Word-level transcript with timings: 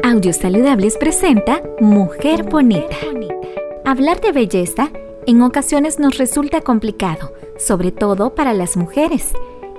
Audios 0.00 0.36
Saludables 0.36 0.96
presenta 0.96 1.62
Mujer 1.80 2.42
Bonita. 2.44 2.96
Hablar 3.84 4.20
de 4.20 4.32
belleza 4.32 4.90
en 5.26 5.42
ocasiones 5.42 5.98
nos 6.00 6.18
resulta 6.18 6.60
complicado, 6.60 7.32
sobre 7.56 7.92
todo 7.92 8.34
para 8.34 8.52
las 8.52 8.76
mujeres. 8.76 9.32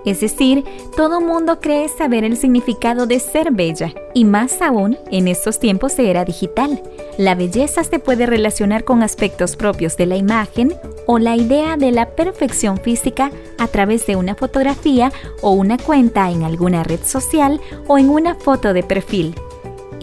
Es 0.05 0.21
decir, 0.21 0.63
todo 0.95 1.19
mundo 1.19 1.59
cree 1.59 1.89
saber 1.89 2.23
el 2.23 2.37
significado 2.37 3.05
de 3.05 3.19
ser 3.19 3.51
bella, 3.51 3.93
y 4.13 4.23
más 4.23 4.61
aún 4.61 4.97
en 5.11 5.27
estos 5.27 5.59
tiempos 5.59 5.97
de 5.97 6.09
era 6.09 6.25
digital. 6.25 6.81
La 7.17 7.35
belleza 7.35 7.83
se 7.83 7.99
puede 7.99 8.25
relacionar 8.25 8.85
con 8.85 9.03
aspectos 9.03 9.55
propios 9.55 9.97
de 9.97 10.05
la 10.05 10.15
imagen 10.15 10.73
o 11.05 11.19
la 11.19 11.35
idea 11.35 11.75
de 11.75 11.91
la 11.91 12.11
perfección 12.11 12.77
física 12.77 13.31
a 13.57 13.67
través 13.67 14.05
de 14.05 14.15
una 14.15 14.35
fotografía 14.35 15.11
o 15.41 15.51
una 15.51 15.77
cuenta 15.77 16.31
en 16.31 16.43
alguna 16.43 16.83
red 16.83 17.01
social 17.03 17.59
o 17.87 17.97
en 17.97 18.09
una 18.09 18.35
foto 18.35 18.73
de 18.73 18.83
perfil. 18.83 19.35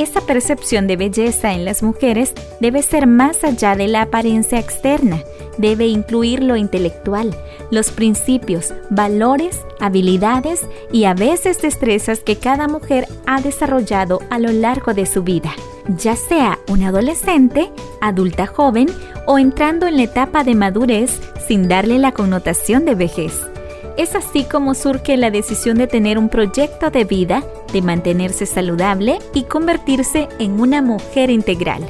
Esa 0.00 0.22
percepción 0.22 0.86
de 0.86 0.96
belleza 0.96 1.52
en 1.52 1.66
las 1.66 1.82
mujeres 1.82 2.32
debe 2.58 2.80
ser 2.80 3.06
más 3.06 3.44
allá 3.44 3.76
de 3.76 3.86
la 3.86 4.00
apariencia 4.00 4.58
externa, 4.58 5.22
debe 5.58 5.88
incluir 5.88 6.42
lo 6.42 6.56
intelectual, 6.56 7.36
los 7.70 7.90
principios, 7.90 8.72
valores, 8.88 9.60
habilidades 9.78 10.62
y 10.90 11.04
a 11.04 11.12
veces 11.12 11.60
destrezas 11.60 12.20
que 12.20 12.36
cada 12.36 12.66
mujer 12.66 13.08
ha 13.26 13.42
desarrollado 13.42 14.20
a 14.30 14.38
lo 14.38 14.50
largo 14.52 14.94
de 14.94 15.04
su 15.04 15.22
vida, 15.22 15.52
ya 15.98 16.16
sea 16.16 16.58
una 16.70 16.88
adolescente, 16.88 17.70
adulta 18.00 18.46
joven 18.46 18.86
o 19.26 19.38
entrando 19.38 19.86
en 19.86 19.98
la 19.98 20.04
etapa 20.04 20.44
de 20.44 20.54
madurez 20.54 21.20
sin 21.46 21.68
darle 21.68 21.98
la 21.98 22.12
connotación 22.12 22.86
de 22.86 22.94
vejez. 22.94 23.34
Es 24.00 24.14
así 24.14 24.44
como 24.44 24.72
surge 24.72 25.18
la 25.18 25.30
decisión 25.30 25.76
de 25.76 25.86
tener 25.86 26.16
un 26.16 26.30
proyecto 26.30 26.88
de 26.88 27.04
vida, 27.04 27.44
de 27.70 27.82
mantenerse 27.82 28.46
saludable 28.46 29.18
y 29.34 29.42
convertirse 29.42 30.26
en 30.38 30.58
una 30.58 30.80
mujer 30.80 31.28
integral. 31.28 31.84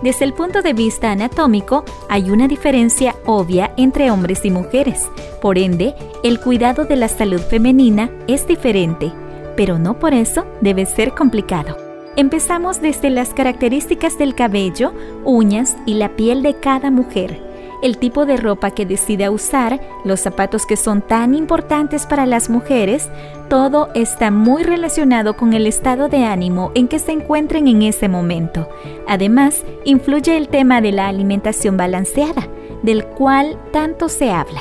Desde 0.00 0.24
el 0.24 0.34
punto 0.34 0.62
de 0.62 0.72
vista 0.72 1.10
anatómico, 1.10 1.84
hay 2.08 2.30
una 2.30 2.46
diferencia 2.46 3.16
obvia 3.26 3.72
entre 3.76 4.12
hombres 4.12 4.44
y 4.44 4.52
mujeres. 4.52 5.10
Por 5.42 5.58
ende, 5.58 5.96
el 6.22 6.38
cuidado 6.38 6.84
de 6.84 6.94
la 6.94 7.08
salud 7.08 7.40
femenina 7.40 8.08
es 8.28 8.46
diferente, 8.46 9.12
pero 9.56 9.80
no 9.80 9.98
por 9.98 10.14
eso 10.14 10.46
debe 10.60 10.86
ser 10.86 11.12
complicado. 11.12 11.76
Empezamos 12.14 12.80
desde 12.80 13.10
las 13.10 13.34
características 13.34 14.16
del 14.16 14.36
cabello, 14.36 14.92
uñas 15.24 15.76
y 15.86 15.94
la 15.94 16.14
piel 16.14 16.44
de 16.44 16.54
cada 16.54 16.92
mujer 16.92 17.47
el 17.82 17.98
tipo 17.98 18.26
de 18.26 18.36
ropa 18.36 18.70
que 18.70 18.86
decida 18.86 19.30
usar, 19.30 19.80
los 20.04 20.20
zapatos 20.20 20.66
que 20.66 20.76
son 20.76 21.02
tan 21.02 21.34
importantes 21.34 22.06
para 22.06 22.26
las 22.26 22.50
mujeres, 22.50 23.08
todo 23.48 23.88
está 23.94 24.30
muy 24.30 24.62
relacionado 24.62 25.36
con 25.36 25.52
el 25.52 25.66
estado 25.66 26.08
de 26.08 26.24
ánimo 26.24 26.72
en 26.74 26.88
que 26.88 26.98
se 26.98 27.12
encuentren 27.12 27.68
en 27.68 27.82
ese 27.82 28.08
momento. 28.08 28.68
Además, 29.06 29.64
influye 29.84 30.36
el 30.36 30.48
tema 30.48 30.80
de 30.80 30.92
la 30.92 31.08
alimentación 31.08 31.76
balanceada, 31.76 32.48
del 32.82 33.04
cual 33.04 33.58
tanto 33.72 34.08
se 34.08 34.30
habla. 34.30 34.60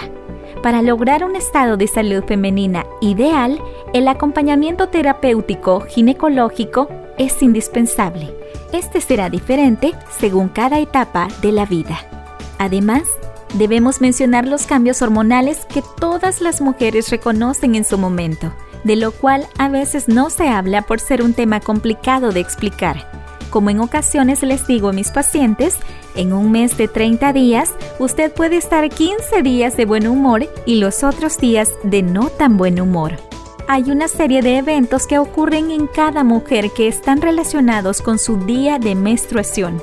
Para 0.63 0.81
lograr 0.81 1.23
un 1.23 1.35
estado 1.35 1.77
de 1.77 1.87
salud 1.87 2.23
femenina 2.23 2.85
ideal, 3.01 3.59
el 3.93 4.07
acompañamiento 4.07 4.89
terapéutico 4.89 5.81
ginecológico 5.81 6.89
es 7.17 7.41
indispensable. 7.41 8.33
Este 8.73 9.01
será 9.01 9.29
diferente 9.29 9.93
según 10.19 10.49
cada 10.49 10.79
etapa 10.79 11.27
de 11.41 11.51
la 11.51 11.65
vida. 11.65 12.16
Además, 12.57 13.03
debemos 13.53 14.01
mencionar 14.01 14.47
los 14.47 14.65
cambios 14.65 15.01
hormonales 15.01 15.65
que 15.65 15.83
todas 15.99 16.41
las 16.41 16.61
mujeres 16.61 17.09
reconocen 17.09 17.75
en 17.75 17.83
su 17.83 17.97
momento, 17.97 18.53
de 18.83 18.95
lo 18.95 19.11
cual 19.11 19.47
a 19.57 19.69
veces 19.69 20.07
no 20.07 20.29
se 20.29 20.47
habla 20.47 20.81
por 20.83 20.99
ser 20.99 21.21
un 21.21 21.33
tema 21.33 21.59
complicado 21.59 22.31
de 22.31 22.39
explicar. 22.39 23.11
Como 23.49 23.69
en 23.69 23.79
ocasiones 23.79 24.43
les 24.43 24.67
digo 24.67 24.89
a 24.89 24.93
mis 24.93 25.11
pacientes, 25.11 25.77
en 26.15 26.33
un 26.33 26.51
mes 26.51 26.77
de 26.77 26.87
30 26.87 27.31
días 27.33 27.71
usted 27.99 28.33
puede 28.33 28.57
estar 28.57 28.89
15 28.89 29.41
días 29.41 29.77
de 29.77 29.85
buen 29.85 30.07
humor 30.07 30.47
y 30.65 30.75
los 30.75 31.03
otros 31.03 31.37
días 31.37 31.71
de 31.83 32.01
no 32.01 32.29
tan 32.29 32.57
buen 32.57 32.81
humor. 32.81 33.15
Hay 33.69 33.91
una 33.91 34.07
serie 34.07 34.41
de 34.41 34.57
eventos 34.57 35.07
que 35.07 35.19
ocurren 35.19 35.71
en 35.71 35.87
cada 35.87 36.23
mujer 36.23 36.71
que 36.71 36.87
están 36.87 37.21
relacionados 37.21 38.01
con 38.01 38.17
su 38.17 38.37
día 38.37 38.79
de 38.79 38.95
menstruación. 38.95 39.81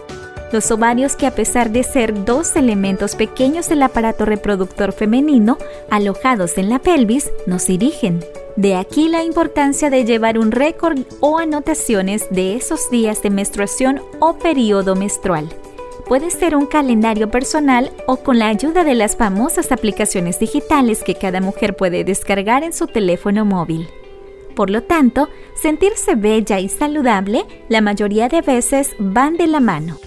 Los 0.54 0.70
ovarios 0.70 1.16
que 1.16 1.26
a 1.26 1.34
pesar 1.34 1.72
de 1.72 1.82
ser 1.82 2.24
dos 2.24 2.54
elementos 2.54 3.16
pequeños 3.16 3.68
del 3.68 3.82
aparato 3.82 4.24
reproductor 4.24 4.92
femenino, 4.92 5.58
alojados 5.90 6.58
en 6.58 6.68
la 6.68 6.78
pelvis, 6.78 7.32
nos 7.48 7.66
dirigen. 7.66 8.24
De 8.54 8.76
aquí 8.76 9.08
la 9.08 9.24
importancia 9.24 9.90
de 9.90 10.04
llevar 10.04 10.38
un 10.38 10.52
récord 10.52 11.00
o 11.18 11.38
anotaciones 11.38 12.28
de 12.30 12.54
esos 12.54 12.88
días 12.88 13.20
de 13.20 13.30
menstruación 13.30 14.00
o 14.20 14.38
periodo 14.38 14.94
menstrual. 14.94 15.48
Puede 16.06 16.30
ser 16.30 16.54
un 16.54 16.66
calendario 16.66 17.32
personal 17.32 17.90
o 18.06 18.18
con 18.18 18.38
la 18.38 18.46
ayuda 18.46 18.84
de 18.84 18.94
las 18.94 19.16
famosas 19.16 19.72
aplicaciones 19.72 20.38
digitales 20.38 21.02
que 21.02 21.16
cada 21.16 21.40
mujer 21.40 21.74
puede 21.74 22.04
descargar 22.04 22.62
en 22.62 22.72
su 22.72 22.86
teléfono 22.86 23.44
móvil. 23.44 23.88
Por 24.54 24.70
lo 24.70 24.84
tanto, 24.84 25.28
sentirse 25.60 26.14
bella 26.14 26.60
y 26.60 26.68
saludable 26.68 27.44
la 27.68 27.80
mayoría 27.80 28.28
de 28.28 28.40
veces 28.40 28.94
van 29.00 29.36
de 29.36 29.48
la 29.48 29.58
mano. 29.58 29.98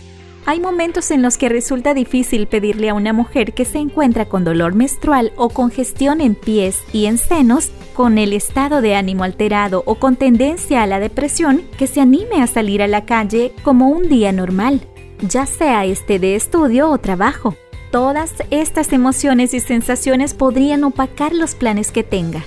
Hay 0.50 0.62
momentos 0.62 1.12
en 1.12 1.22
los 1.22 1.38
que 1.38 1.50
resulta 1.50 1.94
difícil 1.94 2.48
pedirle 2.48 2.88
a 2.88 2.94
una 2.94 3.12
mujer 3.12 3.54
que 3.54 3.66
se 3.66 3.80
encuentra 3.80 4.30
con 4.30 4.46
dolor 4.46 4.76
menstrual 4.76 5.34
o 5.36 5.50
congestión 5.50 6.22
en 6.22 6.36
pies 6.36 6.84
y 6.94 7.08
en 7.08 7.18
senos, 7.18 7.70
con 7.94 8.18
el 8.18 8.32
estado 8.32 8.80
de 8.80 8.96
ánimo 8.96 9.26
alterado 9.26 9.84
o 9.86 9.96
con 9.96 10.16
tendencia 10.16 10.84
a 10.84 10.88
la 10.88 11.02
depresión, 11.02 11.64
que 11.78 11.86
se 11.86 12.00
anime 12.00 12.42
a 12.42 12.48
salir 12.48 12.82
a 12.82 12.88
la 12.88 13.04
calle 13.04 13.52
como 13.62 13.90
un 13.90 14.08
día 14.08 14.32
normal, 14.32 14.80
ya 15.20 15.46
sea 15.46 15.84
este 15.84 16.18
de 16.18 16.38
estudio 16.38 16.92
o 16.92 16.98
trabajo. 16.98 17.58
Todas 17.92 18.32
estas 18.50 18.94
emociones 18.94 19.54
y 19.54 19.60
sensaciones 19.60 20.34
podrían 20.34 20.86
opacar 20.86 21.34
los 21.34 21.56
planes 21.56 21.92
que 21.92 22.04
tenga. 22.04 22.46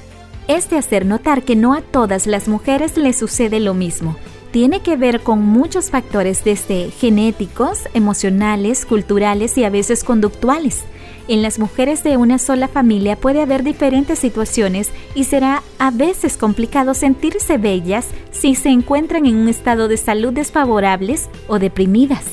Es 0.48 0.70
de 0.70 0.78
hacer 0.78 1.04
notar 1.04 1.42
que 1.42 1.54
no 1.54 1.74
a 1.74 1.82
todas 1.82 2.26
las 2.26 2.48
mujeres 2.48 2.96
les 2.96 3.18
sucede 3.18 3.60
lo 3.60 3.74
mismo 3.74 4.16
tiene 4.50 4.80
que 4.80 4.96
ver 4.96 5.20
con 5.20 5.44
muchos 5.44 5.90
factores 5.90 6.44
desde 6.44 6.90
genéticos, 6.90 7.88
emocionales, 7.94 8.84
culturales 8.84 9.56
y 9.58 9.64
a 9.64 9.70
veces 9.70 10.04
conductuales. 10.04 10.84
En 11.28 11.42
las 11.42 11.60
mujeres 11.60 12.02
de 12.02 12.16
una 12.16 12.38
sola 12.38 12.66
familia 12.66 13.14
puede 13.14 13.40
haber 13.40 13.62
diferentes 13.62 14.18
situaciones 14.18 14.90
y 15.14 15.24
será 15.24 15.62
a 15.78 15.92
veces 15.92 16.36
complicado 16.36 16.92
sentirse 16.94 17.56
bellas 17.56 18.08
si 18.32 18.56
se 18.56 18.70
encuentran 18.70 19.26
en 19.26 19.36
un 19.36 19.48
estado 19.48 19.86
de 19.86 19.96
salud 19.96 20.32
desfavorables 20.32 21.30
o 21.46 21.60
deprimidas. 21.60 22.24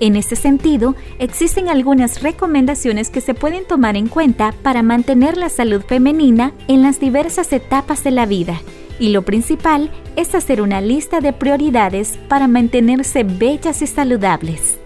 En 0.00 0.16
este 0.16 0.36
sentido, 0.36 0.94
existen 1.18 1.68
algunas 1.68 2.22
recomendaciones 2.22 3.10
que 3.10 3.20
se 3.20 3.34
pueden 3.34 3.66
tomar 3.66 3.96
en 3.96 4.06
cuenta 4.06 4.54
para 4.62 4.82
mantener 4.82 5.36
la 5.36 5.48
salud 5.48 5.82
femenina 5.82 6.52
en 6.68 6.82
las 6.82 7.00
diversas 7.00 7.52
etapas 7.52 8.04
de 8.04 8.12
la 8.12 8.24
vida 8.24 8.60
y 8.98 9.10
lo 9.10 9.22
principal 9.22 9.90
es 10.16 10.34
hacer 10.34 10.60
una 10.60 10.80
lista 10.80 11.20
de 11.20 11.32
prioridades 11.32 12.18
para 12.28 12.48
mantenerse 12.48 13.24
bellas 13.24 13.82
y 13.82 13.86
saludables. 13.86 14.78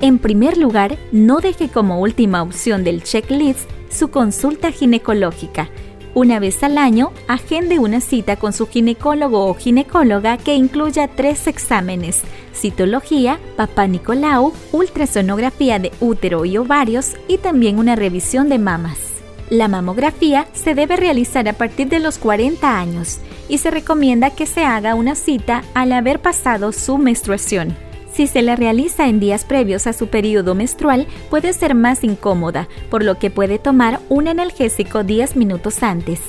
En 0.00 0.18
primer 0.18 0.56
lugar, 0.56 0.98
no 1.12 1.40
deje 1.40 1.68
como 1.68 2.00
última 2.00 2.42
opción 2.42 2.82
del 2.82 3.02
checklist 3.02 3.70
su 3.88 4.10
consulta 4.10 4.72
ginecológica. 4.72 5.68
Una 6.14 6.40
vez 6.40 6.62
al 6.62 6.76
año, 6.76 7.12
agende 7.26 7.78
una 7.78 8.00
cita 8.00 8.36
con 8.36 8.52
su 8.52 8.66
ginecólogo 8.66 9.46
o 9.46 9.54
ginecóloga 9.54 10.36
que 10.36 10.54
incluya 10.54 11.08
tres 11.08 11.46
exámenes, 11.46 12.22
citología, 12.54 13.38
papá 13.56 13.86
Nicolau, 13.86 14.52
ultrasonografía 14.72 15.78
de 15.78 15.90
útero 16.00 16.44
y 16.44 16.58
ovarios 16.58 17.12
y 17.28 17.38
también 17.38 17.78
una 17.78 17.96
revisión 17.96 18.48
de 18.50 18.58
mamas. 18.58 19.11
La 19.52 19.68
mamografía 19.68 20.46
se 20.54 20.74
debe 20.74 20.96
realizar 20.96 21.46
a 21.46 21.52
partir 21.52 21.90
de 21.90 21.98
los 21.98 22.16
40 22.16 22.78
años 22.78 23.18
y 23.50 23.58
se 23.58 23.70
recomienda 23.70 24.30
que 24.30 24.46
se 24.46 24.64
haga 24.64 24.94
una 24.94 25.14
cita 25.14 25.62
al 25.74 25.92
haber 25.92 26.20
pasado 26.20 26.72
su 26.72 26.96
menstruación. 26.96 27.76
Si 28.14 28.28
se 28.28 28.40
la 28.40 28.56
realiza 28.56 29.08
en 29.08 29.20
días 29.20 29.44
previos 29.44 29.86
a 29.86 29.92
su 29.92 30.06
periodo 30.06 30.54
menstrual, 30.54 31.06
puede 31.28 31.52
ser 31.52 31.74
más 31.74 32.02
incómoda, 32.02 32.66
por 32.88 33.04
lo 33.04 33.18
que 33.18 33.28
puede 33.28 33.58
tomar 33.58 34.00
un 34.08 34.26
analgésico 34.26 35.04
10 35.04 35.36
minutos 35.36 35.82
antes. 35.82 36.20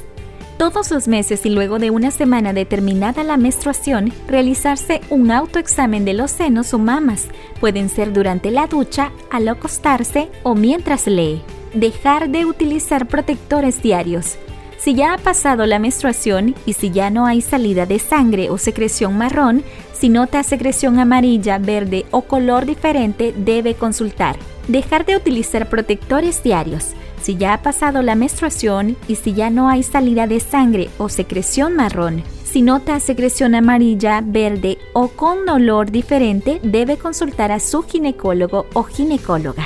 Todos 0.58 0.92
los 0.92 1.08
meses 1.08 1.46
y 1.46 1.50
luego 1.50 1.80
de 1.80 1.92
una 1.92 2.12
semana 2.12 2.52
determinada 2.52 3.24
la 3.24 3.38
menstruación, 3.38 4.12
realizarse 4.28 5.00
un 5.10 5.32
autoexamen 5.32 6.04
de 6.04 6.14
los 6.14 6.30
senos 6.30 6.74
o 6.74 6.78
mamas. 6.78 7.28
Pueden 7.62 7.88
ser 7.88 8.12
durante 8.12 8.52
la 8.52 8.68
ducha, 8.68 9.14
al 9.32 9.48
acostarse 9.48 10.30
o 10.44 10.56
mientras 10.56 11.08
lee. 11.08 11.42
Dejar 11.74 12.30
de 12.30 12.46
utilizar 12.46 13.08
protectores 13.08 13.82
diarios. 13.82 14.38
Si 14.78 14.94
ya 14.94 15.14
ha 15.14 15.18
pasado 15.18 15.66
la 15.66 15.80
menstruación 15.80 16.54
y 16.68 16.74
si 16.74 16.92
ya 16.92 17.10
no 17.10 17.26
hay 17.26 17.42
salida 17.42 17.88
de 17.88 17.98
sangre 17.98 18.52
o 18.52 18.60
secreción 18.60 19.18
marrón, 19.18 19.64
si 19.92 20.10
nota 20.10 20.44
secreción 20.44 21.00
amarilla, 21.00 21.58
verde 21.58 22.06
o 22.12 22.22
color 22.22 22.68
diferente, 22.68 23.34
debe 23.36 23.74
consultar. 23.74 24.36
Dejar 24.68 25.06
de 25.06 25.16
utilizar 25.16 25.68
protectores 25.68 26.44
diarios. 26.44 26.92
Si 27.24 27.38
ya 27.38 27.56
ha 27.56 27.62
pasado 27.64 28.04
la 28.04 28.14
menstruación 28.14 28.98
y 29.08 29.16
si 29.16 29.34
ya 29.34 29.50
no 29.50 29.68
hay 29.68 29.82
salida 29.82 30.28
de 30.28 30.42
sangre 30.42 30.90
o 31.00 31.10
secreción 31.10 31.76
marrón, 31.76 32.24
Si 32.44 32.62
nota 32.62 33.00
secreción 33.00 33.56
amarilla, 33.56 34.22
verde 34.24 34.78
o 34.94 35.08
con 35.08 35.50
olor 35.50 35.90
diferente, 35.90 36.60
debe 36.62 36.98
consultar 36.98 37.52
a 37.52 37.60
su 37.60 37.82
ginecólogo 37.82 38.68
o 38.74 38.84
ginecóloga. 38.84 39.66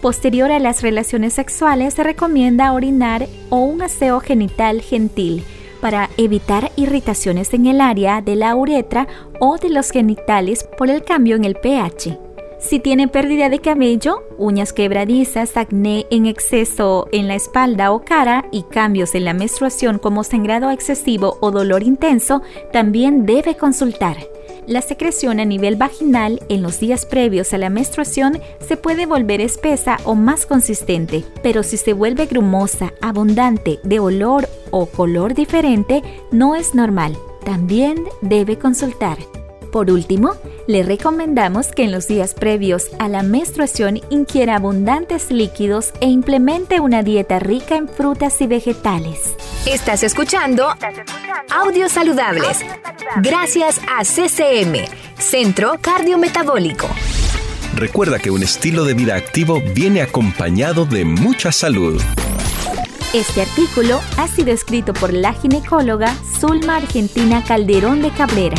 Posterior 0.00 0.50
a 0.50 0.58
las 0.58 0.80
relaciones 0.80 1.34
sexuales 1.34 1.92
se 1.92 2.02
recomienda 2.02 2.72
orinar 2.72 3.26
o 3.50 3.58
un 3.58 3.82
aseo 3.82 4.20
genital 4.20 4.80
gentil 4.80 5.44
para 5.82 6.08
evitar 6.16 6.72
irritaciones 6.76 7.52
en 7.52 7.66
el 7.66 7.82
área 7.82 8.22
de 8.22 8.34
la 8.34 8.54
uretra 8.56 9.06
o 9.40 9.58
de 9.58 9.68
los 9.68 9.90
genitales 9.90 10.66
por 10.78 10.88
el 10.88 11.04
cambio 11.04 11.36
en 11.36 11.44
el 11.44 11.54
pH. 11.54 12.29
Si 12.60 12.78
tiene 12.78 13.08
pérdida 13.08 13.48
de 13.48 13.58
cabello, 13.58 14.22
uñas 14.36 14.74
quebradizas, 14.74 15.56
acné 15.56 16.06
en 16.10 16.26
exceso 16.26 17.08
en 17.10 17.26
la 17.26 17.34
espalda 17.34 17.90
o 17.90 18.04
cara 18.04 18.44
y 18.52 18.64
cambios 18.64 19.14
en 19.14 19.24
la 19.24 19.32
menstruación 19.32 19.98
como 19.98 20.24
sangrado 20.24 20.70
excesivo 20.70 21.38
o 21.40 21.50
dolor 21.50 21.82
intenso, 21.82 22.42
también 22.70 23.24
debe 23.24 23.56
consultar. 23.56 24.18
La 24.66 24.82
secreción 24.82 25.40
a 25.40 25.46
nivel 25.46 25.76
vaginal 25.76 26.42
en 26.50 26.62
los 26.62 26.78
días 26.78 27.06
previos 27.06 27.54
a 27.54 27.58
la 27.58 27.70
menstruación 27.70 28.38
se 28.60 28.76
puede 28.76 29.06
volver 29.06 29.40
espesa 29.40 29.96
o 30.04 30.14
más 30.14 30.44
consistente, 30.44 31.24
pero 31.42 31.62
si 31.62 31.78
se 31.78 31.94
vuelve 31.94 32.26
grumosa, 32.26 32.92
abundante, 33.00 33.80
de 33.84 34.00
olor 34.00 34.48
o 34.70 34.84
color 34.84 35.34
diferente, 35.34 36.02
no 36.30 36.54
es 36.54 36.74
normal. 36.74 37.16
También 37.42 38.04
debe 38.20 38.58
consultar. 38.58 39.16
Por 39.72 39.90
último, 39.90 40.34
le 40.66 40.82
recomendamos 40.82 41.68
que 41.68 41.84
en 41.84 41.92
los 41.92 42.08
días 42.08 42.34
previos 42.34 42.88
a 42.98 43.08
la 43.08 43.22
menstruación 43.22 44.00
ingiera 44.10 44.56
abundantes 44.56 45.30
líquidos 45.30 45.92
e 46.00 46.06
implemente 46.06 46.80
una 46.80 47.02
dieta 47.02 47.38
rica 47.38 47.76
en 47.76 47.88
frutas 47.88 48.40
y 48.40 48.46
vegetales. 48.48 49.34
Estás 49.66 50.02
escuchando, 50.02 50.66
Audios 51.50 51.92
Saludables. 51.92 52.58
Gracias 53.22 53.80
a 53.88 54.04
CCM, 54.04 54.84
Centro 55.18 55.78
Cardiometabólico. 55.80 56.88
Recuerda 57.76 58.18
que 58.18 58.30
un 58.30 58.42
estilo 58.42 58.84
de 58.84 58.94
vida 58.94 59.14
activo 59.14 59.62
viene 59.74 60.02
acompañado 60.02 60.84
de 60.84 61.04
mucha 61.04 61.52
salud. 61.52 62.02
Este 63.14 63.42
artículo 63.42 64.00
ha 64.18 64.28
sido 64.28 64.52
escrito 64.52 64.92
por 64.94 65.12
la 65.12 65.32
ginecóloga 65.32 66.14
Zulma 66.40 66.76
Argentina 66.76 67.42
Calderón 67.44 68.02
de 68.02 68.10
Cabrera. 68.10 68.56